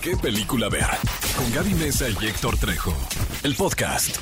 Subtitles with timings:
[0.00, 0.86] qué película ver.
[1.36, 2.94] Con Gaby Mesa y Héctor Trejo.
[3.42, 4.16] El podcast.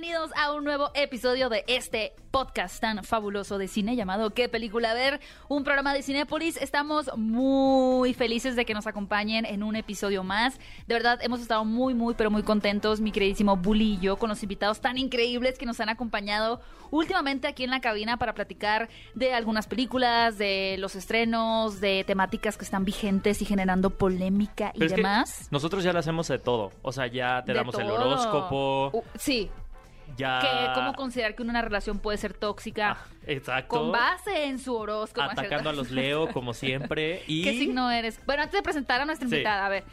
[0.00, 4.94] Bienvenidos a un nuevo episodio de este podcast tan fabuloso de cine llamado ¿Qué película
[4.94, 5.20] ver?
[5.46, 6.56] Un programa de Cinépolis.
[6.56, 10.58] Estamos muy felices de que nos acompañen en un episodio más.
[10.86, 14.30] De verdad, hemos estado muy, muy, pero muy contentos, mi queridísimo Bully y yo, con
[14.30, 18.88] los invitados tan increíbles que nos han acompañado últimamente aquí en la cabina para platicar
[19.14, 24.78] de algunas películas, de los estrenos, de temáticas que están vigentes y generando polémica y
[24.78, 25.48] Pero es que demás.
[25.50, 26.72] nosotros ya lo hacemos de todo.
[26.80, 28.92] O sea, ya te De damos el horóscopo.
[28.94, 29.50] Uh, sí,
[30.20, 30.38] ya.
[30.40, 33.68] que cómo considerar que una relación puede ser tóxica Ah, exacto.
[33.78, 35.28] con base en su horóscopo.
[35.30, 37.22] Atacando a los Leo, como siempre.
[37.26, 37.42] Y.
[37.42, 38.20] ¿Qué signo eres?
[38.26, 39.34] Bueno, antes de presentar a nuestra Sí.
[39.34, 39.84] invitada, a ver.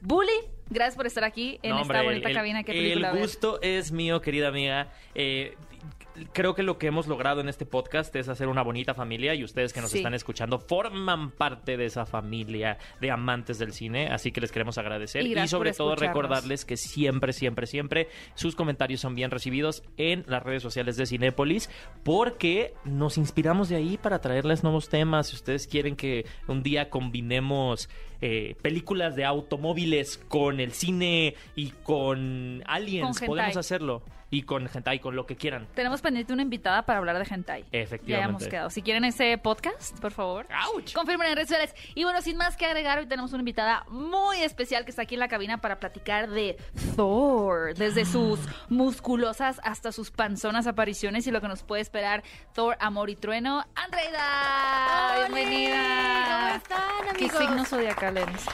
[0.00, 0.32] Bully,
[0.68, 2.62] gracias por estar aquí en No, esta bonita el- cabina.
[2.64, 4.88] ¿Qué el, gusto es mío, querida amiga.
[5.14, 5.56] Eh,
[6.32, 9.44] creo que lo que hemos logrado en este podcast es hacer una bonita familia y
[9.44, 9.98] ustedes que nos Sí.
[9.98, 14.78] están escuchando forman parte de esa familia de amantes del cine, así que les queremos
[14.78, 20.24] agradecer Y sobre todo recordarles que siempre, siempre, siempre sus comentarios son bien recibidos en
[20.26, 21.68] las redes sociales de Cinépolis
[22.04, 25.28] porque nos inspiramos de ahí para traerles nuevos temas.
[25.28, 27.88] Si ustedes quieren que un día combinemos
[28.20, 34.02] eh, películas de automóviles con el cine y con aliens, Con podemos hacerlo.
[34.32, 35.68] Y con hentai, con lo que quieran.
[35.74, 37.64] Tenemos pendiente una invitada para hablar de hentai.
[37.70, 38.30] Ya Efectivamente.
[38.30, 38.70] hemos quedado.
[38.70, 40.94] Si quieren ese podcast, por favor, ¡Auch!
[40.94, 41.74] confirmen en redes sociales.
[41.94, 45.16] Y bueno, sin más que agregar, hoy tenemos una invitada muy especial que está aquí
[45.16, 46.56] en la cabina para platicar de
[46.96, 47.74] Thor.
[47.74, 52.22] Desde sus musculosas hasta sus panzonas apariciones y lo que nos puede esperar
[52.54, 53.66] Thor, Amor y Trueno.
[53.74, 55.26] ¡Andreida!
[55.28, 56.24] ¡Bienvenida!
[56.24, 57.38] ¿Cómo están, ¿Qué amigos?
[57.38, 58.46] signo zodiacal eres?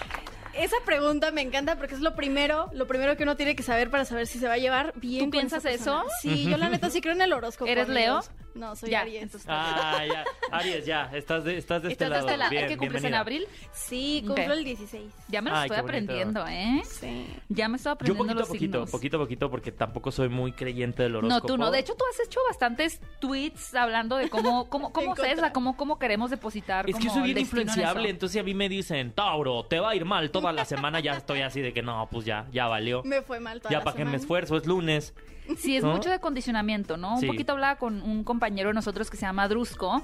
[0.59, 3.91] Esa pregunta me encanta porque es lo primero, lo primero que uno tiene que saber
[3.91, 5.25] para saber si se va a llevar bien.
[5.27, 6.05] ¿Tú piensas eso?
[6.21, 7.71] Sí, yo la neta sí creo en el horóscopo.
[7.71, 8.21] ¿Eres Leo?
[8.55, 9.23] No, soy Ya, Aries.
[9.23, 10.25] entonces- Ah, ya.
[10.51, 11.09] Aries, ya.
[11.15, 12.51] Estás de, estás de este ¿Estás de lado.
[12.53, 13.47] este ¿Es que cumples en abril?
[13.73, 15.13] Sí, cumplo el 16.
[15.29, 16.83] Ya me lo Ay, estoy qué aprendiendo, ¿eh?
[16.85, 17.29] Sí.
[17.49, 18.91] Ya me estoy Yo aprendiendo poquito a poquito, signos.
[18.91, 21.47] poquito a poquito, porque tampoco soy muy creyente del No, horóscopo.
[21.47, 21.71] tú no.
[21.71, 25.99] De hecho, tú has hecho bastantes tweets hablando de cómo, cómo, cómo la- cómo, cómo
[26.01, 26.89] queremos depositar.
[26.91, 29.79] Es que como soy el bien en influenciable, entonces a mí me dicen, Tauro, te
[29.79, 32.47] va a ir mal toda la semana, ya estoy así de que no, pues ya,
[32.53, 33.03] ya valió.
[33.05, 35.15] Me fue mal toda Ya la para que me esfuerzo, es lunes.
[35.57, 35.93] Sí, es ¿no?
[35.93, 37.19] mucho de condicionamiento, ¿no?
[37.19, 37.27] Sí.
[37.27, 40.03] Un poquito hablaba con un compañero de nosotros que se llama Drusco,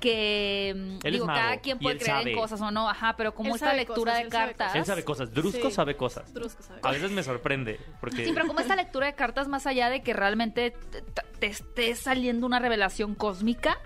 [0.00, 2.32] que mm, Él es digo, mago, cada quien puede creer sabe.
[2.32, 4.44] en cosas o no, ajá, pero como Él esta sabe lectura cosas, de él sabe
[4.46, 4.66] cartas.
[4.66, 4.76] cosas.
[4.80, 5.74] Él sabe cosas, Drusco Sí.
[5.74, 6.34] sabe cosas.
[6.34, 6.80] Drusco sabe.
[6.82, 8.24] A veces me sorprende, porque...
[8.26, 11.02] Sí, pero como esta lectura de cartas, más allá de que realmente te,
[11.38, 13.78] te esté saliendo una revelación cósmica,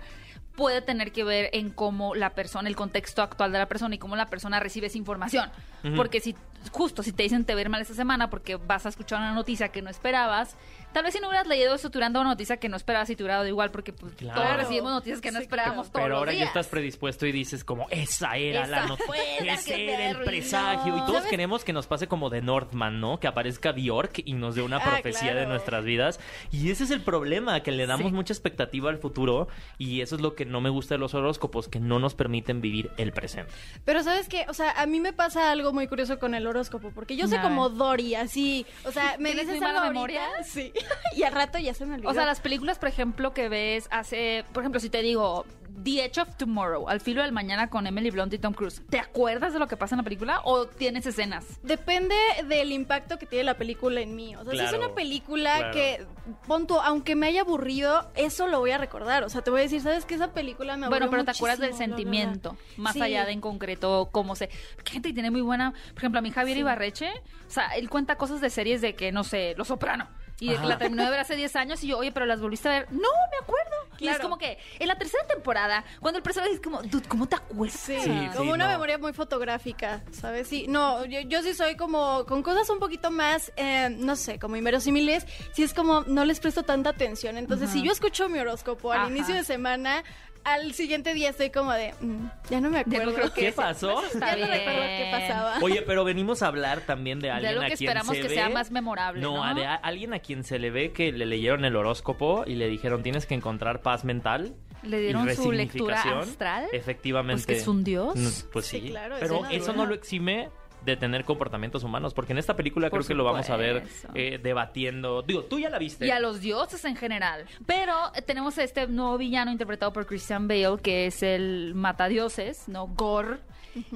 [0.59, 3.97] puede tener que ver en cómo la persona, el contexto actual de la persona y
[3.97, 5.49] cómo la persona recibe esa información.
[5.95, 6.35] Porque si,
[6.73, 9.69] justo si te dicen te ver mal esta semana porque vas a escuchar una noticia
[9.69, 10.57] que no esperabas,
[10.93, 13.23] tal vez si no hubieras leído eso, te una noticia que no esperabas y te
[13.23, 14.41] hubiera igual, porque pues, Claro.
[14.41, 15.91] todos recibimos noticias que no Sí, esperábamos claro.
[15.91, 19.53] todos Pero los ahora ya estás predispuesto y dices como, esa era la Esa noticia,
[19.53, 20.95] ese que era el presagio.
[20.97, 21.29] Y todos ¿Sabes?
[21.29, 23.19] queremos que nos pase como de Northman, ¿no?
[23.19, 26.19] Que aparezca Bjork y nos dé una Ah, profecía de nuestras vidas.
[26.51, 28.13] Y ese es el problema, que le damos Sí.
[28.13, 29.47] mucha expectativa al futuro
[29.77, 32.61] y eso es lo que no me gusta de los horóscopos, que no nos permiten
[32.61, 33.51] vivir el presente.
[33.85, 34.45] Pero ¿sabes qué?
[34.49, 37.39] O sea, a mí me pasa algo muy curioso con el horóscopo, porque yo soy
[37.39, 37.69] como.
[37.69, 40.43] Dory, así, o sea, me ¿Tienes dices mala algo ahorita, memoria?
[40.43, 40.71] Sí.
[41.15, 42.09] y al rato ya se me olvidó.
[42.09, 45.45] O sea, las películas, por ejemplo, que ves hace, por ejemplo, si te digo
[45.83, 48.99] The Edge of Tomorrow, Al filo del mañana con Emily Blunt y Tom Cruise, ¿te
[48.99, 51.45] acuerdas de lo que pasa en la película o tienes escenas?
[51.63, 52.15] Depende
[52.47, 54.35] del impacto que tiene la película en mí.
[54.35, 55.73] O sea, si es una película claro.
[55.73, 56.05] que,
[56.47, 59.23] pon tú, aunque me haya aburrido, eso lo voy a recordar.
[59.23, 60.15] O sea, te voy a decir, ¿sabes qué?
[60.15, 63.01] Esa película me aburrió Bueno, pero te acuerdas del sentimiento, más Sí.
[63.01, 64.49] allá de en concreto cómo se...
[64.75, 65.71] Porque gente tiene muy buena...
[65.71, 66.61] Por ejemplo, a mi Javier Sí.
[66.61, 67.09] Ibarreche,
[67.47, 70.07] o sea, él cuenta cosas de series de que, no sé, Los Soprano.
[70.39, 70.65] Y Ajá.
[70.67, 72.91] la terminó de ver hace 10 años y yo, oye, pero las volviste a ver.
[72.91, 73.69] No, me acuerdo.
[73.99, 77.27] Y es como que en la tercera temporada, cuando el personaje es como, dude, ¿cómo
[77.27, 77.77] te acuerdas?
[77.77, 78.71] Sí, Sí, como sí, una no.
[78.71, 80.47] memoria muy fotográfica, ¿sabes?
[80.47, 84.39] Sí, no, yo, yo sí soy como con cosas un poquito más, eh, no sé,
[84.39, 87.37] como inverosímiles, sí es como no les presto tanta atención.
[87.37, 89.09] Entonces, si yo escucho mi horóscopo al Ajá.
[89.09, 90.03] inicio de semana,
[90.43, 93.13] al siguiente día estoy como de, "Mm, ya no me Ya no acuerdo.
[93.13, 94.03] creo que ¿Qué pasó?
[94.05, 95.57] Está ya no recuerdo qué pasaba.
[95.61, 98.33] Oye, pero venimos a hablar también de alguien algo a quien esperamos se que ve-
[98.33, 99.43] sea más memorable, ¿no?
[99.43, 102.55] a- de a- alguien a quien se le ve que le leyeron el horóscopo y
[102.55, 104.55] le dijeron tienes que encontrar paz mental.
[104.81, 106.19] Le y dieron su lectura resignificación".
[106.19, 106.67] astral.
[106.71, 107.43] Efectivamente.
[107.43, 108.15] Pues que es un dios.
[108.15, 108.79] Mm, Pues sí.
[108.81, 110.49] Sí, claro, es pero una eso no lo exime
[110.85, 113.83] de tener comportamientos humanos, porque en esta película Por creo que lo vamos a ver
[114.13, 115.21] eh, debatiendo.
[115.21, 116.05] Digo, tú ya la viste.
[116.05, 117.45] Y a los dioses en general.
[117.65, 122.67] Pero eh, tenemos a este nuevo villano interpretado por Christian Bale, que es el matadioses,
[122.67, 122.87] ¿no?
[122.87, 123.39] Gore.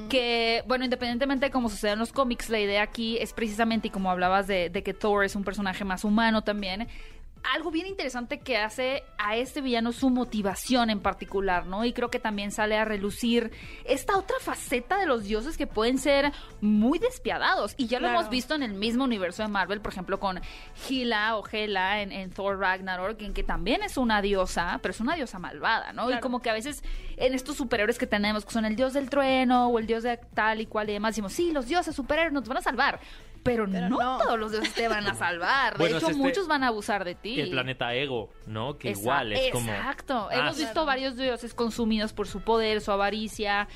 [0.07, 3.91] Que, bueno, independientemente de cómo sucede en los cómics, la idea aquí es precisamente, y
[3.91, 6.87] como hablabas de, de que Thor es un personaje más humano también,
[7.53, 11.83] algo bien interesante que hace a este villano su motivación en particular, ¿no?
[11.85, 13.51] Y creo que también sale a relucir
[13.85, 16.31] esta otra faceta de los dioses que pueden ser
[16.61, 17.73] muy despiadados.
[17.77, 18.19] Y ya lo Claro.
[18.21, 20.39] hemos visto en el mismo universo de Marvel, por ejemplo, con
[20.89, 24.99] Hela o Hela en, en Thor Ragnarok, en que también es una diosa, pero es
[25.01, 26.09] una diosa malvada, ¿no?
[26.11, 26.83] Y como que a veces
[27.17, 30.17] en estos superhéroes que tenemos, que son el dios del trueno o el dios de
[30.33, 32.99] tal y cual y demás, decimos, sí, los dioses superhéroes nos van a salvar.
[33.43, 34.17] Pero, Pero no, no.
[34.23, 35.77] todos los dioses te van a salvar.
[35.77, 37.39] De hecho, es este- muchos van a abusar de ti.
[37.41, 38.77] El planeta Ego, ¿no?
[38.77, 39.71] Que Esa- igual es como...
[39.71, 40.27] Exacto.
[40.31, 40.63] Ah, Hemos sí.
[40.63, 43.67] visto varios dioses consumidos por su poder, su avaricia.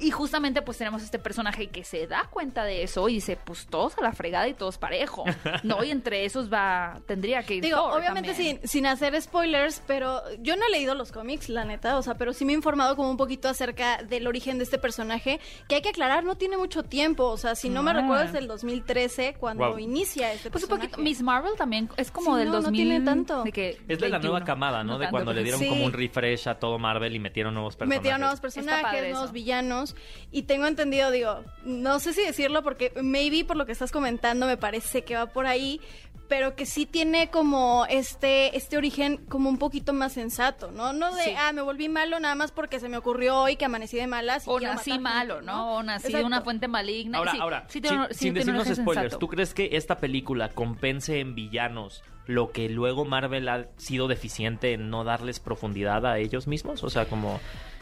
[0.00, 3.66] Y justamente pues tenemos este personaje que se da cuenta de eso y dice, pues
[3.66, 5.24] todos a la fregada y todos parejo.
[5.62, 8.60] no, y entre esos va, tendría que ir Digo, Thor obviamente también.
[8.60, 12.14] sin, sin hacer spoilers, pero yo no he leído los cómics, la neta, o sea,
[12.14, 15.38] pero sí me he informado como un poquito acerca del origen de este personaje,
[15.68, 18.32] que hay que aclarar, no tiene mucho tiempo, o sea, si no me recuerdo es
[18.32, 19.78] del 2013 cuando Wow.
[19.78, 20.90] inicia este Pues un personaje.
[20.92, 22.88] poquito, Miss Marvel también es como Sí, del no, no 2000.
[22.88, 23.42] tiene tanto.
[23.44, 24.30] de que Es de la 21.
[24.30, 24.94] nueva camada, ¿no?
[24.98, 25.68] de tanto, cuando le dieron sí.
[25.68, 28.00] como un refresh a todo Marvel y metieron nuevos personajes.
[28.00, 29.32] Metieron nuevos personajes, nuevos eso.
[29.32, 29.89] villanos.
[30.30, 34.46] Y tengo entendido, digo, no sé si decirlo porque maybe por lo que estás comentando
[34.46, 35.80] me parece que va por ahí,
[36.28, 40.92] pero que sí tiene como este, este origen como un poquito más sensato, ¿no?
[40.92, 41.30] No de, Sí.
[41.36, 44.46] ah, me volví malo nada más porque se me ocurrió hoy que amanecí de malas.
[44.46, 45.74] y O nací matar malo, gente, ¿no?
[45.74, 47.18] O nací de una fuente maligna.
[47.18, 47.80] Ahora, Sí, ahora, sí
[48.12, 49.18] sin, decirnos spoilers, sensato.
[49.18, 54.72] ¿tú crees que esta película compense en villanos lo que luego Marvel ha sido deficiente
[54.72, 56.84] en no darles profundidad a ellos mismos?
[56.84, 57.40] O sea, como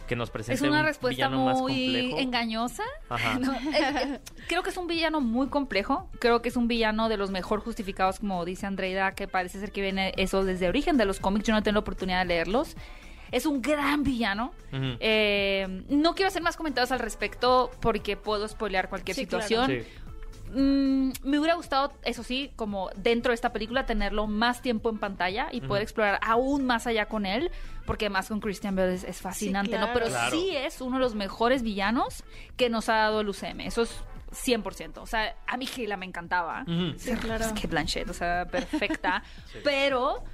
[0.08, 2.19] que nos presente Es una un respuesta villano más muy complejo.
[2.19, 2.82] engañosa.
[3.08, 3.38] Ajá.
[3.38, 4.19] No, eh,
[4.49, 6.10] creo que es un villano muy complejo.
[6.19, 9.70] Creo que es un villano de los mejor justificados, como dice Andreida, que parece ser
[9.70, 11.46] que viene eso desde origen de los cómics.
[11.46, 12.76] Yo no tengo la oportunidad de leerlos.
[13.31, 14.52] Es un gran villano.
[14.72, 14.96] Ujú.
[15.00, 19.66] Eh, no quiero hacer más comentarios al respecto porque puedo spoilear cualquier Sí, situación.
[19.66, 19.82] Sí.
[20.54, 24.98] Mm, me hubiera gustado, eso sí, como dentro de esta película, tenerlo más tiempo en
[24.98, 27.50] pantalla y poder explorar aún más allá con él,
[27.86, 29.86] porque además con Christian Bale es, es fascinante, ¿no?
[29.86, 29.92] claro.
[29.94, 30.30] Pero Claro.
[30.36, 32.24] sí es uno de los mejores villanos
[32.56, 33.60] que nos ha dado el UCM.
[33.60, 33.90] Eso es
[34.32, 34.98] 100%.
[34.98, 36.64] O sea, a mí Gila me encantaba.
[36.96, 37.44] Sí, claro.
[37.46, 39.22] Es que Blanchett, o sea, perfecta.
[39.64, 40.24] Pero...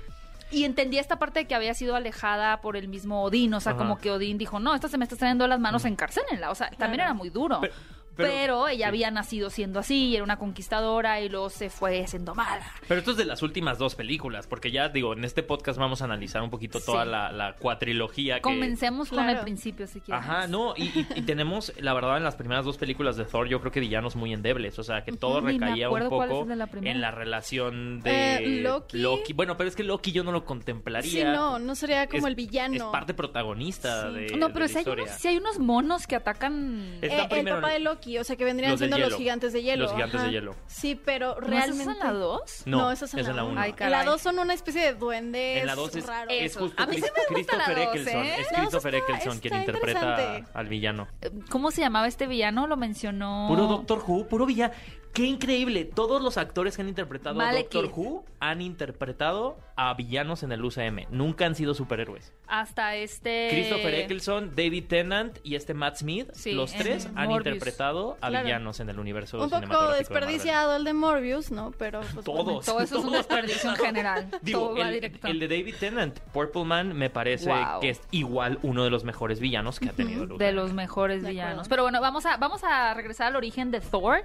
[0.51, 3.73] Y entendí esta parte de que había sido alejada por el mismo Odín, o sea,
[3.73, 3.79] Ajá.
[3.79, 6.51] como que Odín dijo, no, esta se me está saliendo de las manos, encarcélenla.
[6.51, 7.59] O sea, también era muy duro.
[7.63, 7.73] Pero-
[8.17, 8.89] Pero, pero- ella sí.
[8.89, 12.65] había nacido siendo así, y era una conquistadora y luego se fue siendo mala.
[12.89, 16.03] Pero esto es de las últimas dos películas, porque ya digo, en este podcast vamos
[16.03, 17.11] a analizar un poquito toda Sí.
[17.11, 18.43] la, la cuatrilogía que...
[18.43, 20.25] Comencemos con el principio, si quieres.
[20.25, 23.49] Ajá, no, y, y- y tenemos, la verdad, en las primeras dos películas de Thor,
[23.49, 27.01] yo creo que villanos muy endebles, o sea, que todo recaía un poco la en
[27.01, 28.63] la relación de Eh,
[28.93, 29.33] Loki.
[29.33, 31.11] Bueno, pero es que Loki yo no lo contemplaría.
[31.11, 32.75] Sí, no, no sería como Es- el villano.
[32.75, 34.15] Es parte protagonista Sí.
[34.15, 35.05] de, No, de pero la si hay, historia.
[35.05, 36.99] unos, si hay unos monos que atacan...
[37.03, 39.63] Es- Eh, el papá de Loki, o sea, que vendrían Los siendo los gigantes de
[39.63, 39.85] hielo.
[39.85, 40.27] Los gigantes ajá.
[40.27, 40.55] de hielo.
[40.67, 41.83] Sí, pero ¿No realmente...
[41.83, 42.63] es esa en la 2?
[42.67, 43.53] No, No, esa es en es la en la 1.
[43.53, 43.61] uno.
[43.61, 46.35] Ay, En la 2 son una especie de duendes En la 2 es, raros.
[46.37, 48.23] es justo A mí sí me Chris- gusta la Christopher dos, Eccleston.
[48.25, 48.35] ¿eh?
[48.41, 51.09] Es Christopher está- Eccleston quien interpreta al villano.
[51.21, 52.67] Eh, ¿Cómo se llamaba este villano?
[52.67, 53.47] Lo mencionó...
[53.49, 54.75] Puro Doctor Who, puro villano.
[55.15, 55.85] Qué increíble.
[55.85, 57.73] Todos los actores que han interpretado a Malekith.
[57.73, 61.07] Doctor Who han interpretado a villanos en el UCM.
[61.11, 62.33] Nunca han sido superhéroes.
[62.47, 63.49] Hasta este...
[63.51, 67.39] Christopher Eccleston, David Tennant y este Matt Smith, Sí, los en tres han Morbius.
[67.55, 68.45] interpretado a Claro.
[68.45, 71.71] villanos en el universo Un poco cinematográfico de desperdiciado el de Morbius, ¿no?
[71.79, 72.45] Pero pues, Todos.
[72.45, 72.61] bueno.
[72.61, 74.29] Todo eso es un desperdicio en general.
[74.43, 75.27] Digo, Todo va el, directo.
[75.29, 77.81] el de David Tennant, Purple Man, me parece Wow.
[77.81, 80.55] que es igual uno de los mejores villanos que ha tenido el de UCM.
[80.57, 81.53] los mejores De villanos.
[81.53, 81.69] acuerdo.
[81.71, 84.23] Pero bueno, vamos a, vamos a regresar al origen de Thor.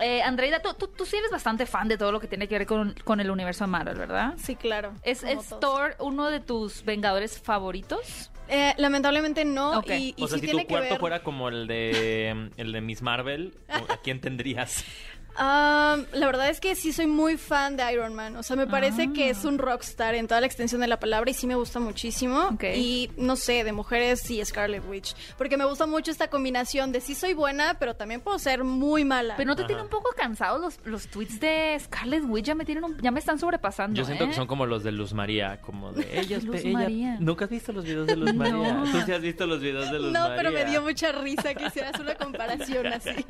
[0.00, 2.58] Eh, Andreida, tú, tú, tú sí eres bastante fan de todo lo que tiene que
[2.58, 4.34] ver con, con el universo de Marvel, ¿verdad?
[4.36, 4.92] Sí, claro.
[5.02, 5.48] ¿Es, es.
[5.60, 8.30] Thor uno de tus Vengadores favoritos?
[8.48, 9.78] Eh, lamentablemente no.
[9.78, 9.90] Ok.
[9.90, 11.00] Y, y O sea, sí si tiene tu que cuarto ver.
[11.00, 14.84] fuera como el de el de Miss Marvel, ¿a quién tendrías?
[15.38, 18.36] Ah, la verdad es que sí soy muy fan de Iron Man.
[18.36, 19.12] O sea, me parece Ah.
[19.14, 21.78] que es un rockstar en toda la extensión de la palabra y sí me gusta
[21.80, 22.56] muchísimo.
[22.62, 25.14] Y no sé, de mujeres sí Scarlet Witch.
[25.38, 29.04] Porque me gusta mucho esta combinación de sí soy buena, pero también puedo ser muy
[29.04, 29.34] mala.
[29.36, 29.66] Pero no te Ajá.
[29.68, 33.10] tienen un poco cansados los, los tweets de Scarlet Witch, ya me tienen un- ya
[33.10, 33.96] me están sobrepasando.
[33.98, 34.28] Yo siento ¿eh?
[34.28, 37.16] que son como los de Luz María, como de ella, Luz ella- María.
[37.20, 38.72] ¿Nunca has visto los videos de Luz María?
[38.72, 38.84] No.
[38.90, 40.36] Tú sí has visto los videos de Luz no, María.
[40.36, 43.10] pero me dio mucha risa que hicieras una comparación así.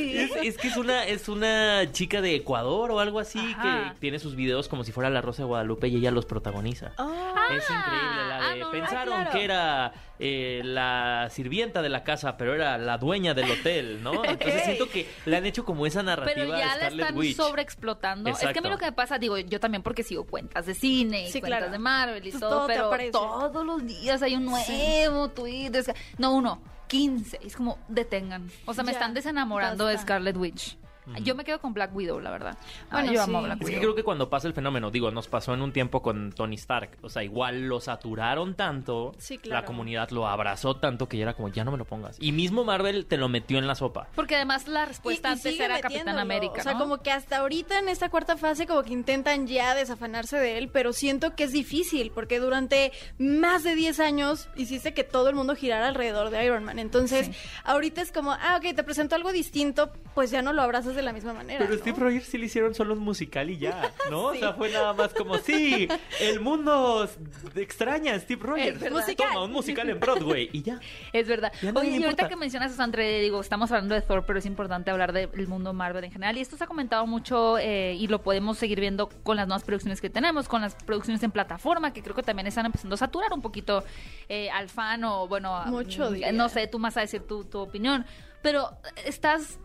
[0.00, 3.62] Es, es que es una, es una chica de Ecuador o algo así Ajá.
[3.94, 6.92] que tiene sus videos como si fuera la Rosa de Guadalupe y ella los protagoniza.
[6.98, 9.30] Ah, es increíble la ah, de no, pensaron ah, claro.
[9.32, 14.12] que era eh, la sirvienta de la casa, pero era la dueña del hotel, ¿no?
[14.24, 17.16] Entonces siento que le han hecho como esa narrativa Pero a ya la Scarlet están
[17.18, 17.36] Witch.
[17.36, 18.30] sobreexplotando.
[18.30, 20.74] Es que a mí lo que me pasa, digo, yo también porque sigo cuentas de
[20.74, 21.72] cine y Sí, cuentas claro.
[21.72, 25.70] de Marvel y Pues todo, pero todos los días hay un nuevo tweet.
[25.70, 27.40] de Scar- No, uno, 15.
[27.44, 28.50] Es como, detengan.
[28.66, 29.96] O sea, me están desenamorando de.
[29.96, 30.76] Scarlet Witch.
[31.22, 32.56] Yo me quedo con Black Widow, la verdad.
[32.90, 33.28] Ah, Bueno, yo sí.
[33.30, 33.80] amo a Black Es que Widow.
[33.80, 36.98] creo que cuando pasa el fenómeno, digo, nos pasó en un tiempo con Tony Stark.
[37.02, 39.60] O sea, igual lo saturaron tanto, Sí, claro.
[39.62, 42.16] la comunidad lo abrazó tanto que ya era como, ya no me lo pongas.
[42.20, 44.08] Y mismo Marvel te lo metió en la sopa.
[44.14, 46.18] Porque además la respuesta y antes era Capitán.
[46.18, 46.78] América, O sea, ¿no?
[46.80, 50.68] como que hasta ahorita en esta cuarta fase como que intentan ya desafanarse de él,
[50.68, 55.34] pero siento que es difícil porque durante más de 10 años hiciste que todo el
[55.34, 56.78] mundo girara alrededor de Iron Man.
[56.78, 57.32] Entonces, Sí.
[57.64, 61.02] ahorita es como, ah, ok, te presento algo distinto, pues ya no lo abrazas de
[61.02, 61.58] la misma manera.
[61.60, 61.78] Pero ¿no?
[61.80, 64.26] Steve Rogers sí le hicieron solo un musical y ya, ¿no?
[64.26, 64.38] O Sí.
[64.40, 65.88] sea, fue nada más como, sí,
[66.20, 67.08] el mundo
[67.56, 68.76] extraña a Steve Rogers.
[68.76, 69.00] Es verdad.
[69.00, 69.28] Musical.
[69.32, 70.80] Toma, un musical en Broadway y ya.
[71.12, 71.52] Es verdad.
[71.74, 74.46] A Oye, y ahorita que mencionas eso, André, digo, estamos hablando de Thor, pero es
[74.46, 76.36] importante hablar del mundo Marvel en general.
[76.36, 79.64] Y esto se ha comentado mucho eh, y lo podemos seguir viendo con las nuevas
[79.64, 82.98] producciones que tenemos, con las producciones en plataforma, que creo que también están empezando a
[82.98, 83.84] saturar un poquito
[84.28, 87.44] eh, al fan o, bueno, a- Mucho, mm, no sé, tú más a decir tu,
[87.44, 88.04] tu opinión.
[88.42, 88.70] Pero
[89.04, 89.58] estás...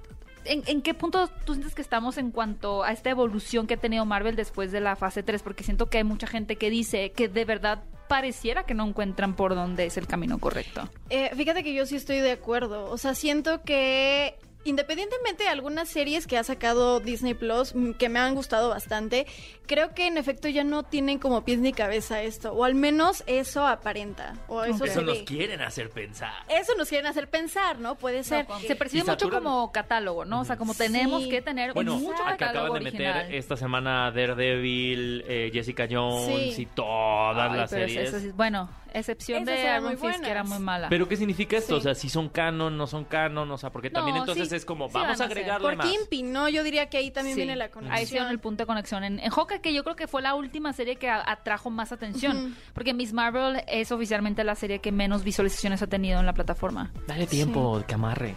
[0.46, 4.06] ¿En, qué punto tú sientes que estamos en cuanto a esta evolución que ha tenido
[4.06, 5.42] Marvel después de la fase 3?
[5.42, 9.36] Porque siento que hay mucha gente que dice que de verdad pareciera que no encuentran
[9.36, 10.90] por dónde es el camino correcto.
[11.10, 12.90] Eh, fíjate que yo sí estoy de acuerdo.
[12.92, 18.10] O sea, siento que independientemente de algunas series que ha sacado Disney Plus, mm, que
[18.10, 19.26] me han gustado bastante,
[19.66, 22.52] creo que en efecto ya no tienen como pies ni cabeza esto.
[22.54, 24.36] O al menos eso aparenta.
[24.48, 26.34] O eso, Eso se nos quieren hacer pensar.
[26.50, 27.96] Eso nos quieren hacer pensar, ¿no?
[27.96, 28.48] Puede ser.
[28.50, 30.42] No, se percibe Y mucho saturan- como catálogo, ¿no?
[30.42, 31.30] O sea, como tenemos Sí.
[31.30, 33.16] que tener Bueno, mucho acaban de original.
[33.24, 36.64] meter esta semana Daredevil, eh, Jessica Jones Sí.
[36.64, 38.10] y todas Ay, las pero series.
[38.10, 38.70] eso sí- bueno,
[39.00, 40.90] excepción Esas de Iron muy Fist, que era muy mala.
[40.90, 41.76] Pero ¿qué significa esto?
[41.76, 41.80] Sí.
[41.80, 44.56] O sea, si son canon, no son canon, o sea, porque No, también entonces sí,
[44.56, 45.88] es como, sí vamos a a agregarle Por más.
[46.24, 46.50] ¿no?
[46.50, 47.42] Yo diría que ahí también Sí.
[47.42, 48.04] viene la Ahí conexión.
[48.04, 49.04] hicieron el punto de conexión.
[49.04, 51.92] En, en Hawkeye, que yo creo que fue la última serie que a- atrajo más
[51.92, 52.56] atención.
[52.74, 56.92] Porque Miss Marvel es oficialmente la serie que menos visualizaciones ha tenido en la plataforma.
[57.08, 58.36] Dale tiempo, que amarre.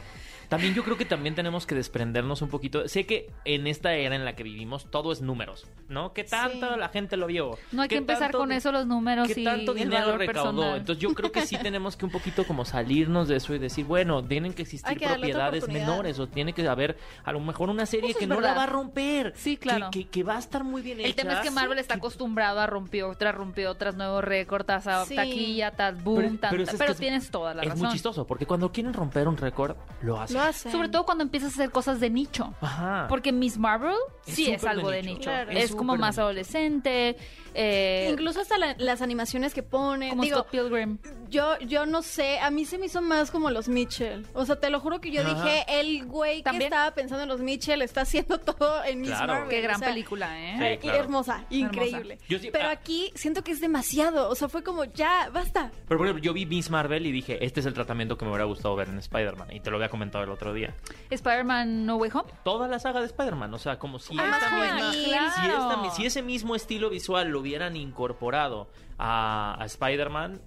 [0.48, 2.88] También yo creo que también tenemos que desprendernos un poquito.
[2.88, 6.12] Sé que en esta era en la que vivimos todo es números, ¿no?
[6.14, 6.78] ¿Qué tanto Sí.
[6.80, 7.58] la gente lo vio?
[7.70, 10.06] No hay que ¿Qué empezar tanto con eso, los números ¿Qué y tanto el dinero
[10.06, 10.50] valor recaudó?
[10.52, 10.78] personal.
[10.78, 13.84] Entonces yo creo que sí tenemos que un poquito como salirnos de eso y decir,
[13.84, 17.84] bueno, tienen que existir que propiedades menores o tiene que haber a lo mejor una
[17.84, 19.34] serie Eso que es no la va a romper.
[19.36, 19.90] Sí, claro.
[19.90, 22.60] Que, que- que va a estar muy bien El tema es que Marvel está acostumbrado
[22.60, 25.14] a rompió tras rompió tras nuevo récord, tras a- Sí.
[25.14, 27.84] taquilla, tras boom, Pero- tan- pero pero, es que es- tienes toda la es razón.
[27.84, 30.37] muy chistoso, porque cuando quieren romper un récord, lo hacen.
[30.38, 30.72] Lo hacen.
[30.72, 32.54] Sobre todo cuando empiezas a hacer cosas de nicho.
[32.60, 33.06] Ajá.
[33.08, 33.94] Porque Miss Marvel
[34.26, 35.22] Es sí es algo de de nicho.
[35.30, 35.50] Claro.
[35.50, 36.22] Es Es como más nicho.
[36.22, 37.16] adolescente.
[37.54, 40.10] eh, Incluso hasta la- las animaciones que ponen.
[40.10, 40.98] como Digo, Scott Pilgrim.
[41.28, 44.24] Yo, yo no sé, a mí se me hizo más como los Mitchell.
[44.34, 45.34] O sea, te lo juro que yo Ajá.
[45.44, 49.32] dije, el güey que estaba pensando en los Mitchell está haciendo todo en Miss Claro.
[49.32, 49.48] Marvel.
[49.48, 50.74] Qué gran o sea, película, ¿eh?
[50.76, 50.98] Sí, claro.
[51.00, 52.18] Hermosa, increíble.
[52.28, 52.72] Sí- Pero ah.
[52.72, 54.28] aquí siento que es demasiado.
[54.28, 55.72] O sea, fue como, ya, basta.
[55.88, 58.30] Pero por ejemplo, yo vi Miss Marvel y dije, este es el tratamiento que me
[58.30, 59.48] hubiera gustado ver en Spider-Man.
[59.52, 60.74] Y te lo había comentado el otro día.
[61.10, 62.30] Spider-Man No Way Home.
[62.44, 64.92] Toda la saga de Spider-Man, o sea, como si Ah, esta misma- juvenil.
[65.04, 65.90] si, esta- Claro.
[65.90, 68.68] si ese mismo estilo visual lo hubieran incorporado
[68.98, 70.40] a, a Spider-Man,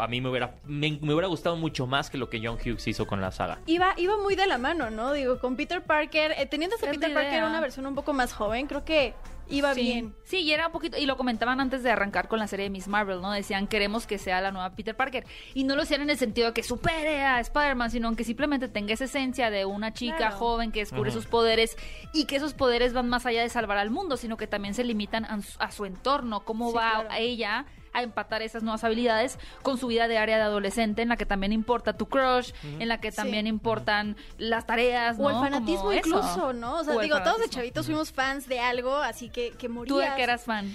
[0.00, 2.86] a mí me hubiera, me, me hubiera gustado mucho más que lo que John Hughes
[2.88, 3.58] hizo con la saga.
[3.66, 5.12] Iba, iba muy de la mano, ¿no?
[5.12, 8.66] Digo, con Peter Parker, eh, teniendo a Peter Parker una versión un poco más joven,
[8.66, 9.14] creo que
[9.50, 9.80] iba sí.
[9.82, 10.14] bien.
[10.24, 12.70] Sí, y era un poquito, y lo comentaban antes de arrancar con la serie de
[12.70, 13.32] Miss Marvel, ¿no?
[13.32, 15.24] Decían, queremos que sea la nueva Peter Parker.
[15.54, 18.68] Y no lo hacían en el sentido de que supere a Spider-Man, sino que simplemente
[18.68, 20.36] tenga esa esencia de una chica Claro.
[20.36, 21.76] joven que descubre sus poderes
[22.12, 24.84] y que esos poderes van más allá de salvar al mundo, sino que también se
[24.84, 27.10] limitan a, su- a su entorno, cómo Sí, va claro.
[27.10, 31.08] a ella a empatar esas nuevas habilidades con su vida de área de adolescente, en
[31.08, 33.16] la que también importa tu crush, en la que Sí.
[33.16, 36.08] también importan las tareas, O el fanatismo Como eso.
[36.08, 36.74] incluso, ¿no?
[36.80, 39.88] O sea, O digo, todos de chavitos fuimos fans de algo, así que, que morías.
[39.88, 40.74] Tú de que eras fan.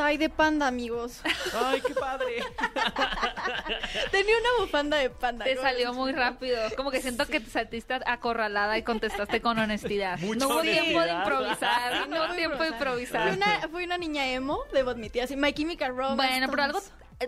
[0.00, 1.20] Ay, de panda, amigos.
[1.54, 2.36] ¡Ay, qué padre!
[4.10, 5.44] Tenía una bufanda de panda.
[5.44, 5.62] Te ¿no?
[5.62, 6.58] salió muy rápido.
[6.76, 10.18] Como que siento que te sentiste acorralada y contestaste con honestidad.
[10.20, 11.92] Mucha no hubo tiempo de improvisar.
[11.92, 13.28] Sí, No hubo tiempo de improvisar.
[13.28, 16.16] Fui una, fui una niña emo, debo admitir, así, My Chemical Romance.
[16.16, 16.80] Bueno, pero algo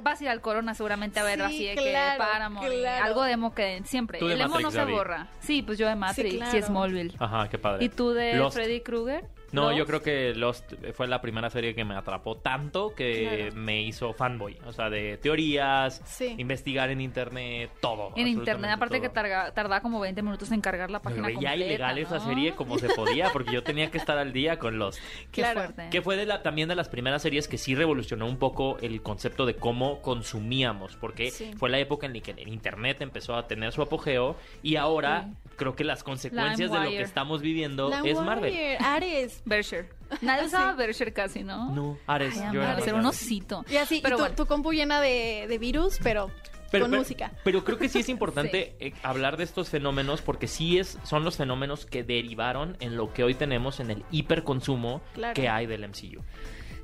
[0.03, 3.05] vas a ir al Corona seguramente a ver Sí, así de claro, que y claro.
[3.05, 4.19] algo de emo que siempre.
[4.19, 4.93] Tú de El emo Matrix, no se Gaby.
[4.93, 5.29] borra.
[5.41, 6.67] Sí, pues yo de Matrix y claro.
[6.67, 7.15] Smallville.
[7.19, 7.85] Ajá, qué padre.
[7.85, 8.57] ¿Y tú de Lost.
[8.57, 9.25] Freddy Krueger?
[9.53, 9.79] No, Lost?
[9.79, 13.57] yo creo que Lost fue la primera serie que me atrapó tanto que Claro.
[13.57, 14.59] me hizo fanboy.
[14.67, 16.35] O sea, de teorías, Sí.
[16.39, 18.13] investigar en internet, todo.
[18.17, 21.57] En internet, aparte que targa- tardaba como 20 minutos en cargar la página veía completa.
[21.65, 24.99] ilegal esa serie como se podía, porque yo tenía que estar al día con Lost.
[25.31, 25.61] Qué Claro.
[25.63, 25.89] fuerte.
[25.91, 29.01] Que fue de la, también de las primeras series que sí revolucionó un poco el
[29.03, 31.53] concepto de cómo consumíamos, porque Sí.
[31.57, 35.29] fue la época en la que el internet empezó a tener su apogeo y ahora
[35.57, 38.55] creo que las consecuencias de lo que estamos viviendo es Marvel.
[38.81, 39.43] Ares.
[39.45, 39.89] Berkshire.
[40.23, 40.79] Nadie usaba sí.
[40.79, 41.75] Berkshire casi, ¿no?
[41.75, 43.65] No, Ares, Ay, yo era ser un osito.
[43.69, 44.37] Y así, Pero y tu, bueno.
[44.37, 46.31] tu compu llena de, de virus, pero
[46.71, 47.33] con música.
[47.43, 51.25] Pero creo que sí es importante eh, hablar de estos fenómenos porque sí es, son
[51.25, 55.35] los fenómenos que derivaron en lo que hoy tenemos en el hiperconsumo Claro.
[55.35, 56.23] que hay del MCU.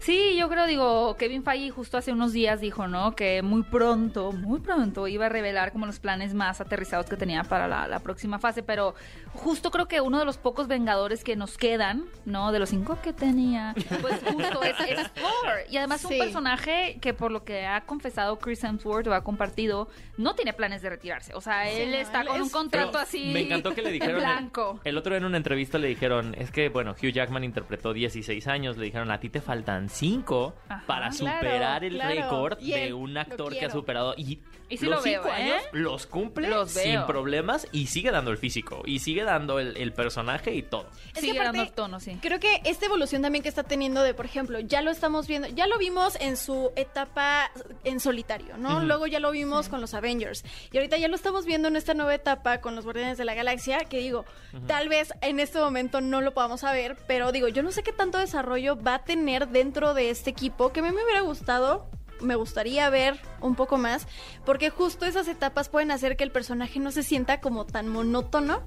[0.03, 3.15] Sí, yo creo, digo, Kevin Feige justo hace unos días dijo, ¿no?
[3.15, 7.45] Que muy pronto, muy pronto iba a revelar como los planes más aterrizados que tenía
[7.45, 8.97] para la, la próxima fase, pero
[9.33, 12.51] justo creo que uno de los pocos vengadores que nos quedan, ¿no?
[12.51, 15.59] De los cinco que tenía, pues justo es, es Thor.
[15.71, 16.15] Y además Sí.
[16.15, 20.53] un personaje que por lo que ha confesado Chris Hemsworth o ha compartido, no tiene
[20.53, 21.33] planes de retirarse.
[21.35, 23.31] O sea, él está él con un contrato Pero así.
[23.33, 24.17] Me encantó que le dijeron.
[24.17, 24.81] En blanco.
[24.83, 28.49] El, otro día en una entrevista le dijeron, es que, bueno, Hugh Jackman interpretó 16
[28.49, 30.83] años, le dijeron, a ti te faltan 5 Ajá.
[30.87, 32.15] para Claro, superar el claro.
[32.15, 34.15] récord de un actor que ha superado.
[34.17, 35.33] Y, Y sí los lo veo, 5 ¿eh?
[35.43, 37.07] años los cumple Los sin veo.
[37.07, 40.89] problemas y sigue dando el físico, y sigue dando el, el personaje y todo.
[41.09, 42.17] Es que Sigue aparte, dando tono, sí.
[42.23, 45.49] Creo que esta evolución también que está teniendo de, por ejemplo, ya lo estamos viendo,
[45.49, 47.51] ya lo vimos en su etapa
[47.85, 48.81] en solitario, ¿no?
[48.81, 50.43] Luego ya lo vimos con los Avengers.
[50.73, 53.35] Y ahorita ya lo estamos viendo en esta nueva etapa con los Guardianes de la
[53.35, 54.25] Galaxia, que digo,
[54.67, 57.93] tal vez en este momento no lo podamos saber, pero digo, yo no sé qué
[57.93, 61.91] tanto desarrollo va a tener dentro de este equipo, que a mí me hubiera gustado
[62.21, 64.07] me gustaría ver un poco más,
[64.45, 68.63] porque justo esas etapas pueden hacer que el personaje no se sienta como tan monótono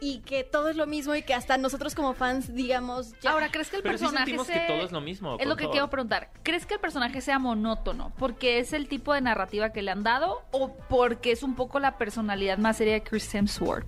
[0.00, 3.32] y que todo es lo mismo y que hasta nosotros como fans digamos ya.
[3.32, 5.56] Ahora, ¿crees que el Pero personaje sentimos se- que todo es lo mismo Es lo
[5.56, 6.30] que quiero preguntar.
[6.42, 10.02] ¿Crees que el personaje sea monótono porque es el tipo de narrativa que le han
[10.02, 13.86] dado o porque es un poco la personalidad más seria de Chris Hemsworth?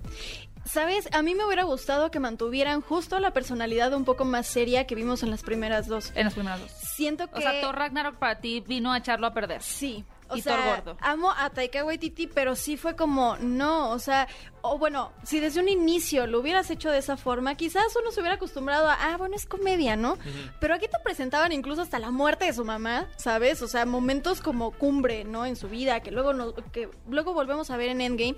[0.65, 1.09] ¿Sabes?
[1.11, 4.95] A mí me hubiera gustado que mantuvieran justo la personalidad un poco más seria que
[4.95, 6.11] vimos en las primeras dos.
[6.15, 6.71] En las primeras dos.
[6.71, 9.61] Siento que O sea, Thor Ragnarok para ti vino a echarlo a perder.
[9.61, 10.05] Sí.
[10.29, 10.97] O Y sea, Thor gordo.
[11.01, 14.27] amo a Taika Waititi, pero sí fue como, no, o sea,
[14.61, 18.21] o bueno, si desde un inicio lo hubieras hecho de esa forma, quizás uno se
[18.21, 20.17] hubiera acostumbrado a, ah, bueno, es comedia, ¿no?
[20.61, 23.61] Pero aquí te presentaban incluso hasta la muerte de su mamá, ¿sabes?
[23.61, 25.45] O sea, momentos como cumbre, ¿no?
[25.45, 28.35] En su vida, que luego, no, que luego volvemos a ver en Endgame.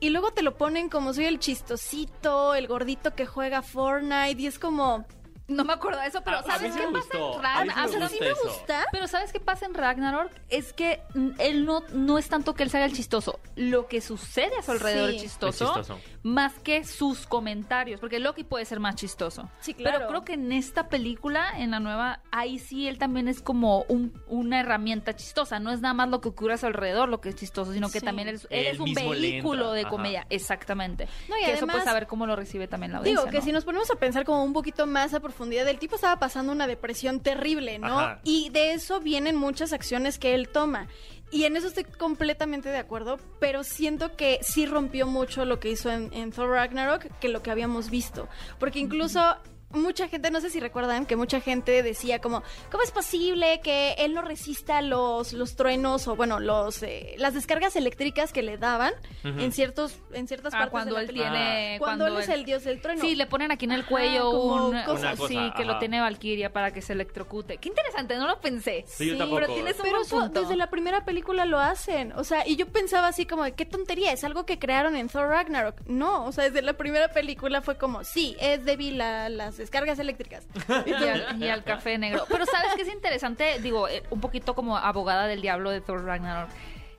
[0.00, 4.46] Y luego te lo ponen como soy el chistosito, el gordito que juega Fortnite, y
[4.46, 5.04] es como,
[5.50, 7.40] No me acuerdo de eso, pero A- a ¿sabes mí qué pasa gustó.
[7.40, 7.94] en A mí sí me Ragnarok?
[7.94, 8.84] o sea, sí me gusta.
[8.92, 10.30] Pero ¿sabes qué pasa en Ragnarok?
[10.48, 11.02] Es que
[11.38, 13.40] él no, no es tanto que él se haga el chistoso.
[13.56, 15.16] Lo que sucede a su alrededor Sí.
[15.16, 16.00] es chistoso, Es chistoso.
[16.22, 18.00] más que sus comentarios.
[18.00, 19.50] Porque Loki puede ser más chistoso.
[19.60, 19.98] Sí, claro.
[19.98, 23.82] Pero creo que en esta película, en la nueva, ahí sí él también es como
[23.88, 25.58] un- una herramienta chistosa.
[25.58, 27.90] No es nada más lo que ocurre a su alrededor lo que es chistoso, sino
[27.90, 28.04] que Sí.
[28.06, 29.90] también él, es- él Él es un vehículo de ajá.
[29.90, 30.26] comedia.
[30.30, 31.08] Exactamente.
[31.28, 33.20] No, y que eso pues saber cómo lo recibe también la audiencia.
[33.22, 33.44] Digo, que ¿no?
[33.44, 36.52] si nos ponemos a pensar como un poquito más a profundidad, el tipo estaba pasando
[36.52, 37.98] una depresión terrible, ¿no?
[37.98, 38.20] Ajá.
[38.24, 40.88] Y de eso vienen muchas acciones que él toma.
[41.32, 45.70] Y en eso estoy completamente de acuerdo, pero siento que sí rompió mucho lo que
[45.70, 48.28] hizo en, en Thor Ragnarok que lo que habíamos visto.
[48.58, 49.36] Porque incluso
[49.70, 53.92] mucha gente, no sé si recuerdan, que mucha gente decía como, ¿cómo es posible que
[53.98, 58.58] él no resista los, los truenos o bueno, los eh, las descargas eléctricas que le
[58.58, 58.92] daban
[59.24, 61.76] en ciertos en ciertas Ah, partes cuando de la él tiene...
[61.78, 63.00] Cuando, él es el dios del trueno.
[63.00, 65.00] Sí, le ponen aquí en el cuello un, cosas.
[65.00, 67.58] Una cosa, sí, que lo tiene Valkyria para que se electrocute.
[67.58, 68.84] Qué interesante, no lo pensé.
[68.86, 69.40] Sí, yo Sí, tampoco.
[69.42, 72.12] pero tienes un Pero buen eso desde la primera película lo hacen.
[72.12, 75.08] O sea, y yo pensaba así como, de, qué tontería, es algo que crearon en
[75.08, 75.80] Thor Ragnarok.
[75.86, 79.98] No, o sea, desde la primera película fue como, sí, es débil a las descargas
[80.00, 80.46] eléctricas.
[80.86, 82.24] y, al, y al café negro.
[82.28, 86.04] Pero sabes que es interesante, digo, eh, un poquito como abogada del diablo de Thor
[86.04, 86.50] Ragnarok,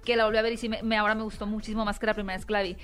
[0.05, 2.05] que la volví a ver y sí me, me- ahora me gustó muchísimo más que
[2.05, 2.77] la primera vez que la vi.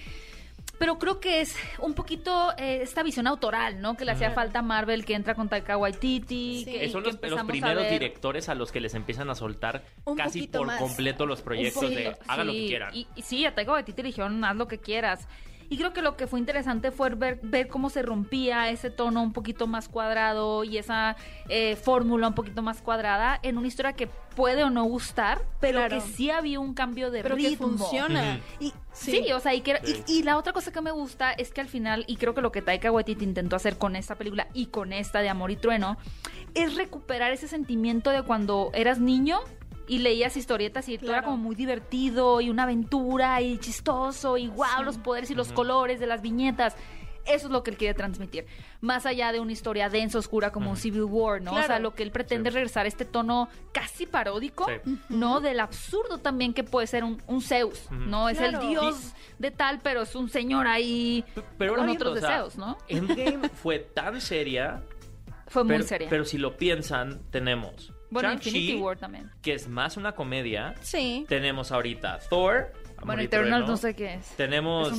[0.80, 3.96] Pero creo que es un poquito eh, esta visión autoral, ¿no?
[3.98, 6.64] Que le hacía falta a Marvel, que entra con Taika Waititi.
[6.66, 6.72] Sí.
[6.72, 9.84] Que, son que los, a primeros ver- directores a los que les empiezan a soltar
[10.06, 10.80] Un casi por más.
[10.80, 12.96] completo los proyectos de hagan lo que quieran.
[12.96, 15.28] Y, y sí, a Taika Waititi le dijeron, haz lo que quieras.
[15.70, 19.22] Y creo que lo que fue interesante fue ver, ver cómo se rompía ese tono
[19.22, 21.18] un poquito más cuadrado y esa
[21.50, 25.80] eh, fórmula un poquito más cuadrada en una historia que puede o no gustar, pero
[25.80, 25.96] Claro.
[25.98, 27.68] que sí había un cambio de Pero que ritmo.
[27.70, 28.40] funciona.
[28.62, 29.24] Y, sí.
[29.26, 29.32] Sí.
[29.34, 31.68] o sea, y, que- y- y la otra cosa que me gusta es que al
[31.68, 34.94] final, y creo que lo que Taika Waititi intentó hacer con esta película y con
[34.94, 35.98] esta de Amor y Trueno,
[36.54, 39.40] es recuperar ese sentimiento de cuando eras niño
[39.88, 44.48] y leías historietas y todo era como muy divertido y una aventura y chistoso y
[44.48, 46.76] wow, los poderes y los colores de las viñetas.
[47.26, 48.46] Eso es lo que él quiere transmitir.
[48.80, 51.56] Más allá de una historia densa, oscura como un Civil War, ¿no?
[51.56, 54.98] O sea, lo que él pretende es regresar a este tono casi paródico, Sí.
[55.10, 55.42] ¿no?
[55.42, 57.92] Del absurdo también que puede ser un, un Zeus.
[57.92, 58.30] ¿no?
[58.30, 61.26] Es el dios de tal, pero es un señor ahí
[61.58, 62.78] Pero con viendo, otros o sea, deseos, ¿no?
[62.88, 64.82] Endgame fue tan seria,
[65.48, 66.08] Fue muy pero, seria.
[66.10, 69.30] pero si lo piensan, tenemos bueno, Infinity War también.
[69.42, 70.76] que es más una comedia.
[70.82, 71.26] Sí.
[71.28, 72.72] Tenemos ahorita Thor.
[73.00, 74.26] Amor Bueno, Eternals no sé qué es.
[74.38, 74.92] Tenemos.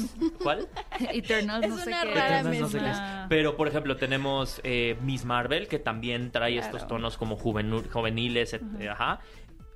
[0.42, 0.68] ¿Cuál?
[1.12, 1.96] Eternals Es no sé es.
[2.04, 2.98] Eternals no sé qué es.
[3.28, 6.66] Pero, por ejemplo, tenemos eh, Miss Marvel, que también trae Claro.
[6.66, 9.20] estos tonos como juveniles, et- ajá.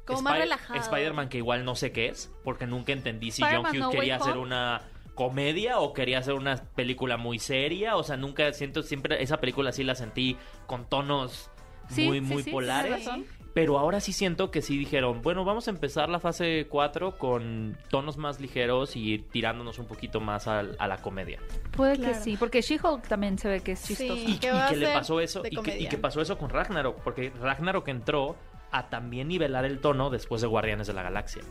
[0.05, 0.79] Como más relajado.
[0.81, 4.16] Spider-Man que igual no sé qué es, porque nunca entendí si John Hughes No quería
[4.16, 4.42] hacer Home.
[4.42, 4.83] una
[5.14, 9.71] comedia o quería hacer una película muy seria, o sea, nunca siento siempre esa película
[9.71, 11.51] sí la sentí con tonos
[11.88, 13.09] Sí, muy sí, muy sí, polares.
[13.55, 17.77] Pero ahora sí siento que sí dijeron, bueno, vamos a empezar la fase 4 con
[17.90, 21.38] tonos más ligeros y ir tirándonos un poquito más a, la comedia.
[21.73, 22.14] Puede Claro.
[22.14, 23.95] que sí, porque She-Hulk también se ve que es Sí.
[23.95, 24.21] chistosa.
[24.23, 25.88] Y, ¿Qué y va a que le pasó eso, y que, y comedia?
[25.90, 28.37] que pasó eso con Ragnarok, porque Ragnarok entró
[28.71, 31.42] a también nivelar el tono después de Guardianes de la Galaxia,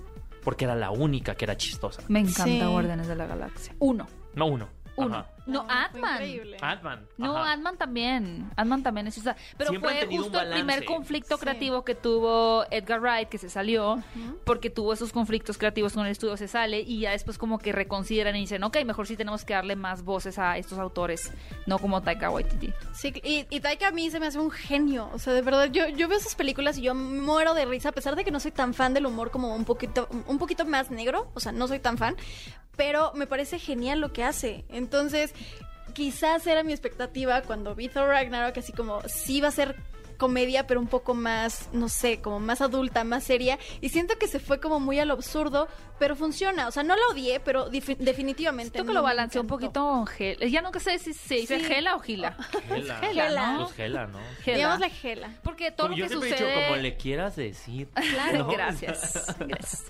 [0.43, 2.01] porque era la única que era chistosa.
[2.07, 2.61] Me encanta Sí.
[2.65, 3.75] Guardianes de la Galaxia.
[3.77, 4.07] Uno.
[4.33, 4.69] No uno.
[4.97, 5.17] Uno.
[5.17, 5.27] Ajá.
[5.47, 6.57] No, Ah, increíble.
[6.61, 7.07] Ant-Man.
[7.17, 7.53] No, ajá.
[7.53, 8.51] Ant-Man también.
[8.55, 9.19] Ant-Man también es.
[9.57, 11.41] Pero Siempre fue justo el primer conflicto Sí.
[11.41, 14.03] creativo que tuvo Edgar Wright, que se salió,
[14.45, 17.71] porque tuvo esos conflictos creativos con el estudio, se sale y ya después como que
[17.71, 21.33] reconsideran y dicen, ok, mejor sí tenemos que darle más voces a estos autores,
[21.65, 22.71] no como Taika Waititi.
[22.93, 25.09] Sí, y, y Taika a mí se me hace un genio.
[25.13, 27.93] O sea, de verdad, yo, yo veo esas películas y yo muero de risa, a
[27.93, 30.91] pesar de que no soy tan fan del humor como un poquito, un poquito más
[30.91, 31.31] negro.
[31.33, 32.15] O sea, no soy tan fan.
[32.81, 34.65] Pero me parece genial lo que hace.
[34.69, 35.35] Entonces,
[35.93, 39.75] quizás era mi expectativa cuando vi Thor Ragnarok, así como sí va a ser
[40.17, 43.59] comedia, pero un poco más, no sé, como más adulta, más seria.
[43.81, 45.67] Y siento que se fue como muy al absurdo,
[45.99, 46.67] pero funciona.
[46.67, 48.71] O sea, no la odié, pero definitivamente.
[48.71, 50.47] Siento que lo balanceó un poquito Gela.
[50.47, 51.65] Ya no sé si se dice Sí.
[51.65, 52.35] Gela o Gila.
[52.67, 52.97] Gela.
[52.99, 53.63] Gela, ¿no?
[53.65, 54.19] Pues Gela, ¿no?
[54.43, 54.57] Gela.
[54.57, 55.29] Digamos la Gela.
[55.43, 56.49] Porque todo Como lo yo que siempre he sucede...
[56.55, 57.89] dicho, como le quieras decir.
[58.11, 58.47] Claro, ¿no?
[58.47, 59.35] gracias.
[59.39, 59.83] gracias.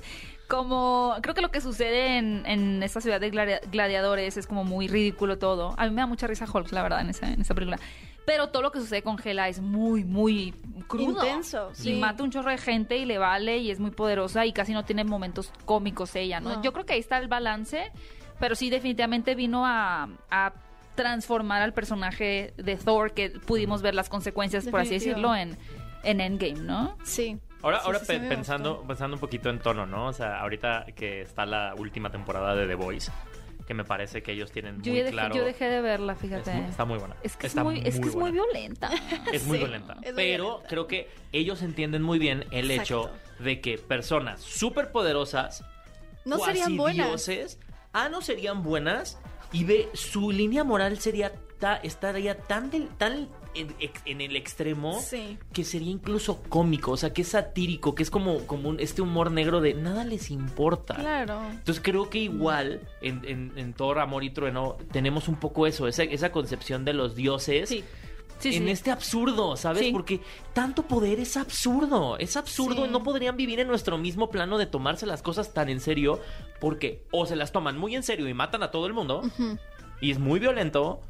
[0.52, 4.66] Como creo que lo que sucede en, en esta ciudad de gladia- gladiadores es como
[4.66, 5.74] muy ridículo todo.
[5.78, 7.80] A mí me da mucha risa Hulk, la verdad, en esa, en esa película.
[8.26, 10.54] Pero todo lo que sucede con Hela es muy, muy
[10.88, 11.24] crudo.
[11.26, 11.94] Intenso, Y sí.
[11.94, 14.84] mata un chorro de gente y le vale y es muy poderosa y casi no
[14.84, 16.56] tiene momentos cómicos ella, ¿no?
[16.58, 16.62] No.
[16.62, 17.90] Yo creo que ahí está el balance,
[18.38, 20.52] pero sí definitivamente vino a, a
[20.96, 25.58] transformar al personaje de Thor, que pudimos ver las consecuencias, por así decirlo, en,
[26.04, 26.98] en Endgame, ¿no?
[27.04, 27.40] Sí.
[27.63, 30.08] Ahora, Sí, ahora sí, pe- pensando, pensando un poquito en tono, ¿no?
[30.08, 33.12] O sea, ahorita que está la última temporada de The Voice,
[33.67, 35.36] que me parece que ellos tienen Yo, muy dejé, claro.
[35.36, 36.52] yo dejé de verla, Es fíjate.
[36.54, 37.15] muy- está muy buena.
[37.24, 38.89] Es que, Está es, muy, es, que es muy violenta.
[39.32, 39.97] Es muy Sí, violenta.
[40.02, 40.67] es pero violenta.
[40.69, 45.63] creo que ellos entienden muy bien el hecho de que personas súper poderosas,
[46.26, 47.08] No serían buenas.
[47.08, 47.60] dioses,
[47.93, 49.19] ah, no serían buenas,
[49.52, 55.38] y ve, su línea moral sería ta- estaría tan, del- tan en, el extremo Sí.
[55.54, 59.02] que sería incluso cómico, o sea, que es satírico, que es como, como un- este
[59.02, 60.96] humor negro de nada les importa.
[60.96, 61.42] Claro.
[61.52, 65.88] Entonces creo que igual en, en, en Thor, Amor y Trueno tenemos un poco eso,
[65.88, 67.84] esa, esa concepción de los dioses Sí.
[68.40, 68.70] Sí, en sí.
[68.72, 69.84] este absurdo, ¿sabes?
[69.84, 69.92] Sí.
[69.92, 70.20] Porque
[70.54, 75.06] tanto poder es absurdo, es absurdo, no podrían vivir en nuestro mismo plano de tomarse
[75.06, 76.20] las cosas tan en serio,
[76.60, 79.22] porque o se las toman muy en serio y matan a todo el mundo,
[80.00, 81.02] y es muy violento,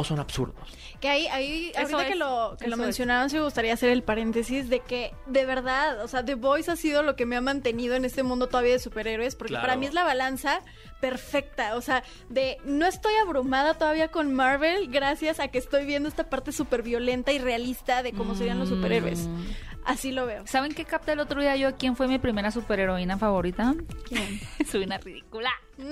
[0.00, 0.56] o son absurdos.
[1.00, 2.86] Que ahí, ahí ahorita que es, lo, que lo eso es.
[2.86, 6.70] mencionaban, sí me gustaría hacer el paréntesis de que, de verdad, o sea, The Voice
[6.70, 9.66] ha sido lo que me ha mantenido en este mundo todavía de superhéroes, porque Claro.
[9.66, 10.60] para mí es la balanza
[11.00, 16.08] perfecta, o sea, de no estoy abrumada todavía con Marvel gracias a que estoy viendo
[16.08, 19.20] esta parte súper violenta y realista de cómo serían los superhéroes.
[19.26, 19.44] Mm.
[19.86, 20.46] Así lo veo.
[20.46, 21.74] ¿Saben qué capté el otro día yo?
[21.76, 23.74] ¿Quién fue mi primera superheroína favorita?
[24.06, 24.38] ¿Quién?
[24.70, 25.50] Soy una ridícula.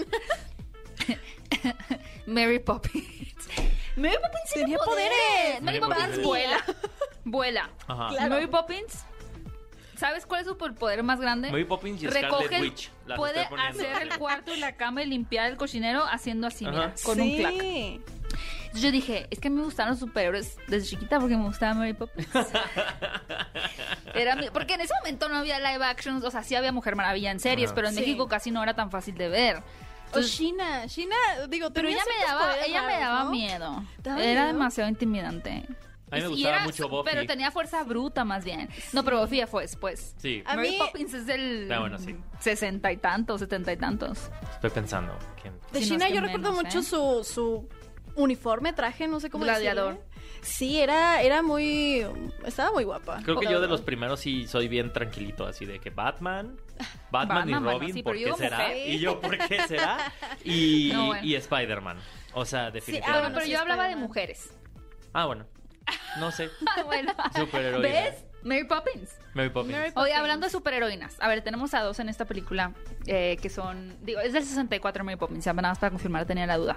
[2.26, 3.48] Mary Poppins.
[3.98, 5.12] Mary Poppins tiene Tenía poderes.
[5.12, 5.62] poderes.
[5.62, 6.26] Mary Mary Poppins Poppins.
[6.26, 6.64] vuela.
[7.24, 7.70] Vuela.
[7.86, 8.08] Ajá.
[8.10, 8.30] Claro.
[8.30, 9.04] Mary Poppins.
[9.96, 11.50] ¿Sabes cuál es su poder más grande?
[11.50, 12.90] Mary Poppins y Recoge, el- Witch.
[13.16, 17.20] puede hacer el cuarto y la cama y limpiar el cocinero haciendo así, mira, con
[17.20, 17.36] un Sí.
[17.38, 17.52] clac.
[17.54, 21.42] Entonces yo dije, es que a mí me gustaron los superhéroes desde chiquita porque me
[21.44, 22.28] gustaba Mary Poppins.
[24.14, 26.96] Era mi- porque en ese momento no había live actions, o sea, sí había Mujer
[26.96, 27.74] Maravilla en series, Ajá.
[27.74, 28.00] pero en Sí.
[28.00, 29.62] México casi no era tan fácil de ver.
[30.14, 31.16] O Sheena, Sheena,
[31.48, 33.30] digo, pero ella me daba, ella me daba ¿no?
[33.30, 33.84] miedo.
[34.02, 34.46] ¿Daba Era miedo?
[34.54, 35.64] demasiado intimidante.
[36.10, 37.10] A mí me gustaba era- mucho Buffy.
[37.12, 38.68] Pero tenía fuerza bruta más bien.
[38.94, 40.14] No, pero Buffy ya fue después.
[40.16, 42.16] Sí, A Mary mí- Poppins es del Ah, bueno, sí.
[42.40, 44.30] sesenta y tantos, setenta y tantos.
[44.54, 45.12] estoy pensando.
[45.42, 45.52] ¿quién?
[45.72, 46.82] De no, que yo recuerdo mucho ¿eh?
[46.82, 47.68] su, su
[48.14, 49.98] uniforme, traje, no sé cómo Gladiador.
[49.98, 50.08] decirle.
[50.42, 52.06] Sí, era, era muy...
[52.44, 53.20] Estaba muy guapa.
[53.22, 56.56] Creo que yo de los primeros sí soy bien tranquilito, así de que Batman,
[57.10, 58.58] Batman, y bueno, Robin, sí, ¿por qué será?
[58.58, 58.88] mujer.
[58.88, 60.12] Y yo, ¿por qué será?
[60.44, 61.24] Y, No, bueno.
[61.26, 61.98] y Spider-Man.
[62.34, 63.16] O sea, definitivamente.
[63.16, 64.50] ah, bueno, pero sí, yo hablaba de mujeres.
[65.12, 65.46] Ah, bueno.
[66.18, 66.50] No sé.
[66.76, 67.12] Ah, bueno.
[67.34, 67.88] Superheroína.
[67.88, 68.24] ¿Ves?
[68.44, 69.18] Mary Poppins.
[69.34, 69.76] Mary Poppins.
[69.76, 71.16] Mary Oye, hablando de superheroínas.
[71.20, 72.72] A ver, tenemos a dos en esta película
[73.06, 73.96] eh, que son...
[74.02, 75.44] Digo, es del 64 Mary Poppins.
[75.44, 76.76] Ya nada más para confirmar, tenía la duda.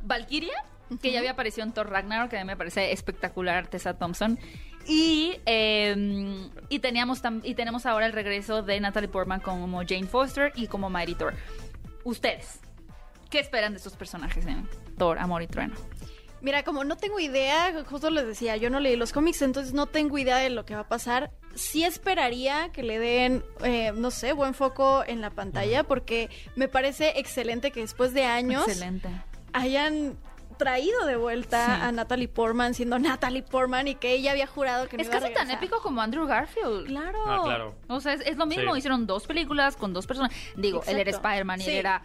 [0.00, 0.64] Valkyria,
[0.98, 4.38] que ya había aparecido en Thor Ragnarok, que a mí me parece espectacular, Tessa Thompson.
[4.86, 10.06] Y, eh, y, teníamos tam- y tenemos ahora el regreso de Natalie Portman como Jane
[10.06, 11.34] Foster y como Mighty Thor.
[12.04, 12.58] Ustedes,
[13.30, 15.74] ¿qué esperan de estos personajes en Thor, Amor y Trueno?
[16.40, 19.86] Mira, como no tengo idea, justo les decía, yo no leí los cómics, entonces no
[19.86, 24.10] tengo idea de lo que va a pasar, sí esperaría que le den, eh, no
[24.10, 29.08] sé, buen foco en la pantalla, porque me parece excelente que después de años Excelente.
[29.52, 30.16] hayan
[30.62, 31.82] traído de vuelta Sí.
[31.82, 35.16] a Natalie Portman siendo Natalie Portman y que ella había jurado que no Es iba
[35.16, 36.86] a casi tan épico como Andrew Garfield.
[36.86, 37.18] Claro.
[37.26, 37.74] Ah, claro.
[37.88, 38.72] O sea, es, es lo mismo.
[38.72, 38.78] Sí.
[38.78, 40.32] Hicieron dos películas con dos personas.
[40.56, 41.10] Digo, él era.
[41.10, 41.70] Spider-Man y Sí.
[41.70, 42.02] él era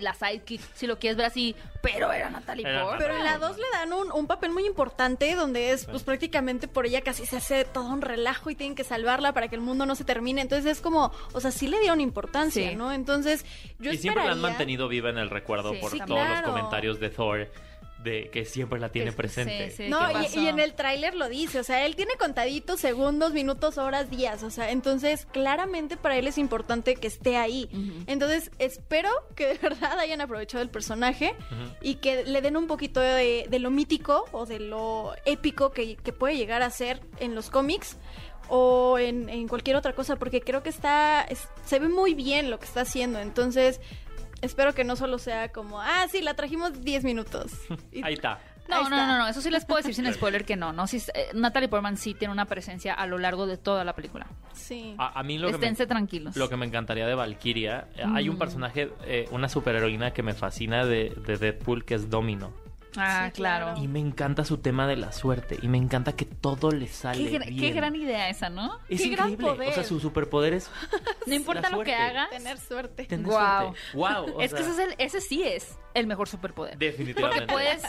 [0.00, 2.98] la sidekick, si lo quieres ver así, pero era Natalie Era Portman.
[3.00, 6.68] Pero en la 2 le dan un, un papel muy importante donde es, pues prácticamente
[6.68, 9.60] por ella casi se hace todo un relajo y tienen que salvarla para que el
[9.60, 10.40] mundo no se termine.
[10.40, 12.76] Entonces es como, o sea, sí le dieron importancia, Sí.
[12.76, 12.92] ¿no?
[12.92, 13.44] Entonces
[13.78, 16.34] yo y siempre la han mantenido viva en el recuerdo Sí, por sí, todos claro.
[16.34, 17.48] los comentarios de Thor,
[18.06, 19.70] de que siempre la tiene presente.
[19.70, 19.88] sí, sí.
[19.90, 19.98] No,
[20.32, 24.08] ¿Qué y, en el tráiler lo dice, o sea, él tiene contaditos segundos, minutos, horas,
[24.08, 27.68] días, o sea, entonces claramente para él es importante que esté ahí.
[28.06, 31.34] Entonces espero que de verdad hayan aprovechado el personaje
[31.82, 35.96] y que le den un poquito de, de lo mítico o de lo épico que,
[35.96, 37.96] que puede llegar a ser en los cómics
[38.48, 42.48] o en, en cualquier otra cosa, porque creo que está, es- se ve muy bien
[42.48, 43.80] lo que está haciendo, entonces
[44.42, 47.52] espero que no solo sea como, ah, sí, la trajimos 10 minutos.
[47.92, 48.40] Y- Ahí está.
[48.68, 49.06] No, Ahí no, está.
[49.06, 51.68] no, no, eso sí les puedo decir sin spoiler que no, no, sí, eh, Natalie
[51.68, 54.26] Portman sí tiene una presencia a lo largo de toda la película.
[54.54, 54.96] Sí.
[54.98, 56.36] A, a mí lo que, me, tranquilos.
[56.36, 58.38] lo que me encantaría de Valkyria, eh, hay un Mm.
[58.40, 62.52] personaje, eh, una superheroína que me fascina de, de Deadpool, que es Domino.
[62.96, 63.74] Ah, Sí, claro.
[63.80, 65.58] Y me encanta su tema de la suerte.
[65.62, 67.56] Y me encanta que todo le sale Qué, bien.
[67.58, 68.78] qué gran idea esa, ¿no?
[68.88, 69.54] Es qué gran increíble.
[69.56, 69.68] poder.
[69.70, 70.70] O sea, su superpoder es
[71.26, 72.30] No importa lo que hagas.
[72.30, 73.04] Tener suerte.
[73.04, 73.74] tener Guau.
[73.92, 74.30] suerte.
[74.30, 74.40] Wow.
[74.40, 76.72] es que ese, es el- ese sí es el mejor superpoder.
[76.72, 77.46] Porque Definitivamente.
[77.52, 77.82] puedes...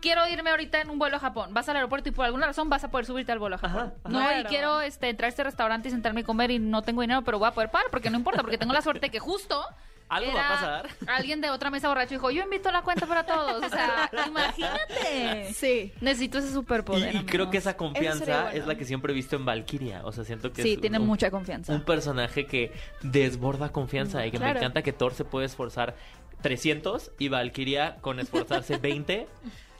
[0.00, 1.54] Quiero irme ahorita en un vuelo a Japón.
[1.54, 3.80] Vas al aeropuerto y por alguna razón vas a poder subirte al vuelo a Japón.
[3.80, 4.08] Ajá, ajá.
[4.34, 7.02] No, y quiero este, entrar a este restaurante y sentarme y comer y no tengo
[7.02, 9.64] dinero, pero voy a poder pagar porque no importa, porque tengo la suerte que justo
[10.08, 10.88] Algo va a pasar.
[11.08, 13.64] Alguien de otra mesa borracho dijo, yo invito la cuenta para todos.
[13.64, 15.52] O sea, imagínate.
[15.54, 15.92] Sí.
[16.00, 17.14] Necesito ese superpoder.
[17.14, 18.58] Y, y creo que esa confianza bueno.
[18.58, 20.02] es la que siempre he visto en Valkyria.
[20.04, 21.72] O sea, siento que Sí, es tiene un, mucha confianza.
[21.72, 25.94] un personaje que desborda confianza y que me encanta que Thor se puede esforzar
[26.42, 29.26] 300 y Valkyria con esforzarse 20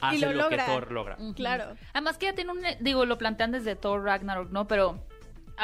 [0.01, 0.59] hace lo lo, que.
[0.59, 1.17] Thor logra.
[1.35, 1.77] Claro.
[1.93, 4.67] Además que ya tiene un, digo, lo plantean desde Thor Ragnarok, ¿no?
[4.67, 4.99] Pero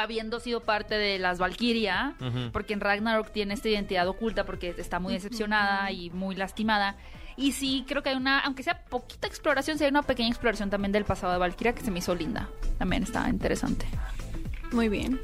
[0.01, 2.15] habiendo sido parte de las Valkyria,
[2.51, 6.95] porque en Ragnarok tiene esta identidad oculta porque está muy decepcionada y muy lastimada.
[7.37, 10.69] Y sí, creo que hay una, aunque sea poquita exploración, sí hay una pequeña exploración
[10.69, 12.49] también del pasado de Valkyria que se me hizo linda.
[12.77, 13.85] También está interesante.
[14.71, 15.19] Muy bien.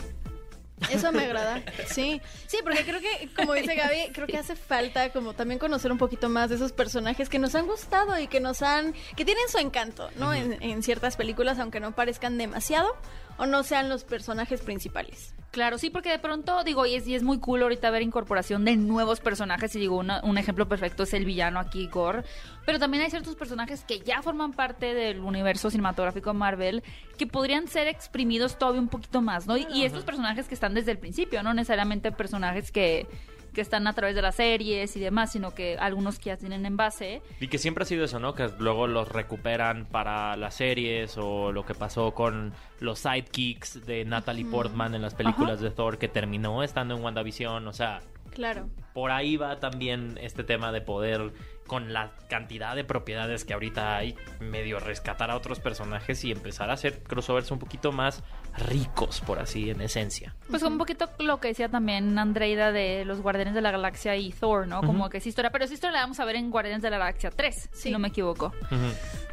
[0.89, 1.61] Eso me agrada.
[1.87, 5.91] Sí, sí, porque creo que, como dice Gaby, creo que hace falta como también conocer
[5.91, 9.25] un poquito más de esos personajes que nos han gustado y que nos han, que
[9.25, 10.33] tienen su encanto, ¿no?
[10.33, 12.89] en, en ciertas películas, aunque no parezcan demasiado
[13.37, 15.33] o no sean los personajes principales.
[15.51, 18.65] Claro, sí, porque de pronto, digo, y es, y es muy cool ahorita ver incorporación
[18.65, 22.23] de nuevos personajes, y digo, una- un ejemplo perfecto es el villano aquí, Gore,
[22.65, 26.83] pero también hay ciertos personajes que ya forman parte del universo cinematográfico Marvel
[27.17, 29.55] que podrían ser exprimidos todavía un poquito más, ¿no?
[29.55, 33.07] Y, y estos personajes que están desde el principio, no necesariamente personajes que,
[33.55, 36.65] que están a través de las series y demás, sino que algunos que ya tienen
[36.67, 37.23] en base.
[37.39, 38.35] Y que siempre ha sido eso, ¿no?
[38.35, 44.05] Que luego los recuperan para las series o lo que pasó con los sidekicks de
[44.05, 47.67] Natalie Portman en las películas de Thor que terminó estando en WandaVision.
[47.67, 48.01] O sea,
[48.35, 48.69] Claro.
[48.93, 51.33] por ahí va también este tema de poder
[51.67, 56.69] con la cantidad de propiedades que ahorita hay, medio rescatar a otros personajes y empezar
[56.69, 58.23] a hacer crossovers un poquito más
[58.55, 60.35] ricos, por así, en esencia.
[60.49, 64.31] Pues un poquito lo que decía también Andreida de los Guardianes de la Galaxia y
[64.31, 64.81] Thor, ¿no?
[64.81, 66.97] Como que esa historia, pero esa historia la vamos a ver en Guardianes de la
[66.99, 68.53] Galaxia 3, si no me equivoco.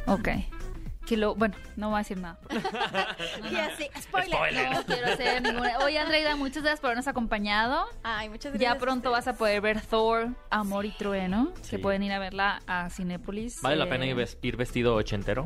[0.07, 0.29] Ok.
[1.07, 2.37] Que lo, bueno, no voy a decir nada.
[3.51, 4.35] Y así, spoiler.
[4.37, 4.71] Spoiler.
[4.71, 5.77] No quiero hacer ninguna.
[5.79, 7.85] Oye, Andreida, muchas gracias por habernos acompañado.
[8.03, 8.73] Ay, muchas gracias.
[8.73, 11.71] Ya pronto vas a poder ver Thor, Amor y Trueno, Sí.
[11.71, 13.61] que pueden ir a verla a Cinépolis.
[13.61, 15.45] ¿Vale la Eh, pena ir ves- ir vestido ochentero?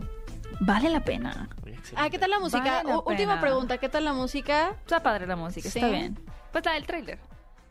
[0.60, 1.50] Vale la pena.
[1.96, 2.64] Ah, ¿qué tal la música?
[2.64, 3.42] Vale la U- última pena.
[3.42, 4.70] pregunta, ¿qué tal la música?
[4.82, 5.80] Está padre la música, Sí.
[5.80, 6.20] está bien.
[6.52, 7.20] Pues la del tráiler.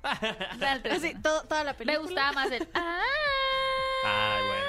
[0.58, 1.00] La del tráiler.
[1.00, 1.98] Sí, todo- toda la Me película.
[2.00, 2.68] gustaba más el...
[2.74, 3.00] Ah,
[4.04, 4.65] Ay, bueno.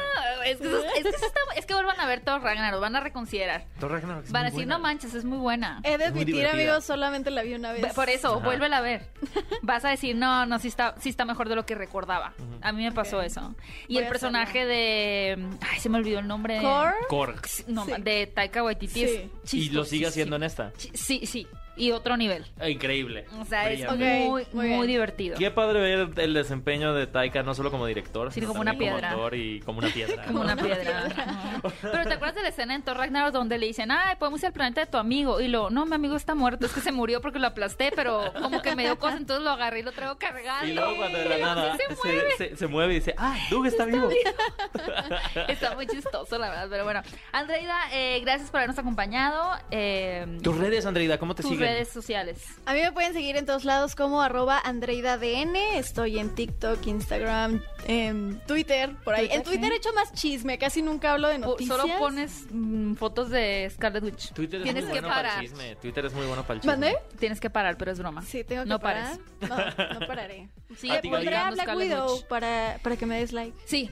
[0.51, 2.95] Es que, eso- es, que eso está- es que vuelvan a ver Thor Ragnarok, van
[2.95, 3.65] a reconsiderar.
[3.79, 4.77] Thor Ragnarok es Van a muy decir, buena.
[4.77, 5.81] no manches, es muy buena.
[5.83, 6.53] He de Es muy admitir, divertida.
[6.63, 7.93] amigos, solamente la vi una vez.
[7.93, 8.45] Por eso, Ajá.
[8.45, 9.07] vuélvela a ver.
[9.61, 12.33] Vas a decir, no, no, sí está, sí está mejor de lo que recordaba.
[12.61, 13.23] A mí me pasó Ok.
[13.25, 13.55] eso.
[13.87, 15.47] Y Voy el a personaje de...
[15.61, 16.61] Ay, se me olvidó el nombre.
[16.61, 16.93] Core.
[17.09, 17.41] Korg.
[17.67, 17.91] No, Sí.
[17.99, 19.03] de Taika Waititi.
[19.03, 19.59] es Sí.
[19.59, 20.71] Y lo sigue haciendo en esta.
[20.93, 21.47] Sí, sí.
[21.77, 22.45] Y otro nivel.
[22.59, 23.25] Eh, Increíble.
[23.39, 24.27] O sea, es Brillante.
[24.27, 25.37] Ok, muy, muy divertido.
[25.37, 28.73] Qué padre ver el desempeño de Taika, no solo como director, Sí, sino como una
[28.77, 29.09] piedra.
[29.11, 30.23] como actor y como una piedra.
[30.25, 30.45] Como ¿no?
[30.45, 31.03] una piedra.
[31.81, 34.47] Pero ¿te acuerdas de la escena en Thor Ragnarok donde le dicen, ay, podemos ir
[34.47, 35.39] al planeta de tu amigo?
[35.39, 38.33] Y lo, no, mi amigo está muerto, es que se murió porque lo aplasté, pero
[38.41, 40.65] como que me dio cosa, entonces lo agarré y lo traigo cargado.
[40.67, 42.31] Y luego cuando de la nada se mueve.
[42.37, 44.09] se, se- se mueve y dice, ah, Doug está, vivo.
[45.47, 47.01] Está muy chistoso, la verdad, pero bueno.
[47.31, 49.51] Andreida, eh, gracias por habernos acompañado.
[49.71, 51.66] Eh, Tus redes, Andreida, ¿cómo te tus siguen?
[51.67, 52.43] Redes sociales.
[52.65, 55.55] A mí me pueden seguir en todos lados como arroba AndreidaDN.
[55.75, 59.27] Estoy en TikTok, Instagram, en Twitter, por ahí.
[59.27, 59.73] Twitter, en Twitter sí.
[59.73, 61.77] he hecho más chisme, casi nunca hablo de noticias.
[61.77, 64.33] Solo pones mm, fotos de Scarlet Witch.
[64.33, 65.75] Twitter es Tienes muy que bueno para el chisme.
[65.77, 66.71] Twitter es muy bueno para el chisme.
[66.73, 66.97] ¿Mandé?
[67.19, 68.21] Tienes que parar, pero es broma.
[68.23, 69.17] Sí, tengo que No parar.
[69.39, 69.75] pares.
[69.77, 70.49] No, no pararé.
[70.81, 71.09] Gaby.
[71.09, 72.25] Pondré a Black Widow Witch.
[72.27, 73.57] para, para que me des like.
[73.65, 73.89] Sí.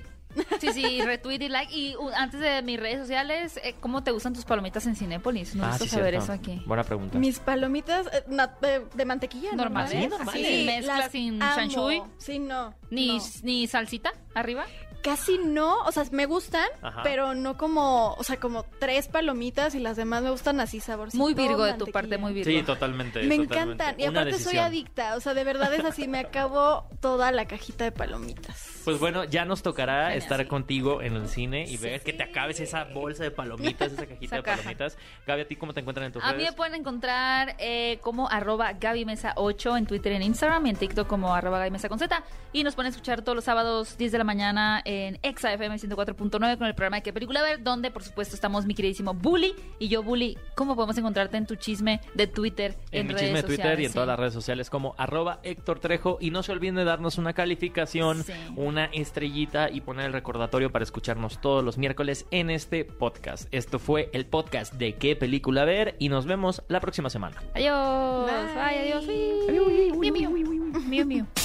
[0.60, 1.74] Sí, sí, retweet y like.
[1.74, 5.56] Y uh, antes de mis redes sociales, eh, ¿cómo te gustan tus palomitas en Cinépolis?
[5.56, 6.24] Me Ah, sí, saber cierto.
[6.26, 6.62] eso aquí.
[6.66, 7.18] Buena pregunta.
[7.18, 9.52] Mis palomitas eh, na- de, de mantequilla.
[9.54, 10.04] Normal, normales.
[10.04, 10.36] sí, normal.
[10.36, 12.04] Sin mezcla, sin shanshui.
[12.18, 12.74] Sí, no.
[12.90, 13.24] ¿Ni, no.
[13.44, 14.66] ni salsita arriba?
[15.06, 17.04] Casi no, o sea, me gustan, Ajá.
[17.04, 21.22] pero no como, o sea, como tres palomitas y las demás me gustan así saborcito.
[21.24, 22.50] Muy Virgo de tu parte, muy Virgo.
[22.50, 23.20] Sí, totalmente.
[23.22, 23.54] Me totalmente.
[23.54, 24.00] encantan.
[24.00, 25.16] Y Una aparte soy adicta.
[25.16, 26.08] O sea, de verdad es así.
[26.08, 28.82] Me acabo toda la cajita de palomitas.
[28.84, 30.48] Pues bueno, ya nos tocará estar sí.
[30.48, 34.26] contigo en el cine y ver que te acabes esa bolsa de palomitas, esa cajita
[34.26, 34.58] Esa de caja.
[34.58, 34.98] palomitas.
[35.28, 36.56] Gaby, ¿a ti cómo te encuentran en tus A mí me redes?
[36.56, 40.76] pueden encontrar eh, como arroba Gaby Mesa 8 en Twitter y en Instagram y en
[40.78, 42.24] TikTok como arroba Gaby Mesa con Z.
[42.54, 46.58] Y nos pueden escuchar todos los sábados 10 de la mañana en Exa FM 104.9
[46.58, 49.88] con el programa de qué película ver, donde por supuesto estamos mi queridísimo Bully y
[49.88, 50.38] yo Bully.
[50.56, 52.76] ¿Cómo podemos encontrarte en tu chisme de Twitter?
[52.92, 53.80] En, mi redes chisme de Twitter sociales?
[53.82, 53.94] y en Sí.
[53.94, 56.18] todas las redes sociales como arroba Héctor Trejo.
[56.20, 58.34] Y no se olviden de darnos una calificación, Sí.
[58.56, 63.48] una estrellita y poner el recordatorio para escucharnos todos los miércoles en este podcast.
[63.54, 67.42] Esto fue el podcast de qué película ver y nos vemos la próxima semana.
[67.54, 68.26] Adiós.
[68.26, 68.54] Bye.
[68.54, 69.06] Bye, adiós.
[70.88, 71.45] Miu, miu.